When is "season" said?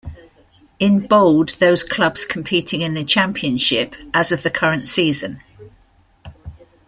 4.87-5.43